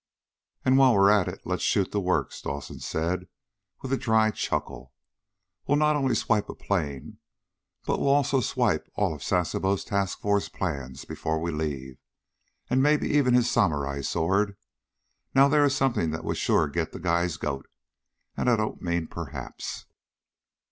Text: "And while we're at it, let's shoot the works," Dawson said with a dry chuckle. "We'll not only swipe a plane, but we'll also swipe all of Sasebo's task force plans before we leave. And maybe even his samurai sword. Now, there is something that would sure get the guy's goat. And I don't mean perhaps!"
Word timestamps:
"And 0.65 0.79
while 0.79 0.95
we're 0.95 1.11
at 1.11 1.27
it, 1.27 1.41
let's 1.45 1.61
shoot 1.61 1.91
the 1.91 1.99
works," 2.01 2.41
Dawson 2.41 2.79
said 2.79 3.27
with 3.83 3.93
a 3.93 3.97
dry 3.97 4.31
chuckle. 4.31 4.93
"We'll 5.67 5.77
not 5.77 5.95
only 5.95 6.15
swipe 6.15 6.49
a 6.49 6.55
plane, 6.55 7.19
but 7.85 7.99
we'll 7.99 8.09
also 8.09 8.41
swipe 8.41 8.89
all 8.95 9.13
of 9.13 9.21
Sasebo's 9.21 9.83
task 9.83 10.19
force 10.19 10.49
plans 10.49 11.05
before 11.05 11.39
we 11.39 11.51
leave. 11.51 11.99
And 12.67 12.81
maybe 12.81 13.09
even 13.11 13.35
his 13.35 13.51
samurai 13.51 14.01
sword. 14.01 14.57
Now, 15.35 15.47
there 15.47 15.65
is 15.65 15.75
something 15.75 16.09
that 16.09 16.23
would 16.23 16.37
sure 16.37 16.67
get 16.67 16.93
the 16.93 16.99
guy's 16.99 17.37
goat. 17.37 17.67
And 18.35 18.49
I 18.49 18.55
don't 18.55 18.81
mean 18.81 19.05
perhaps!" 19.05 19.85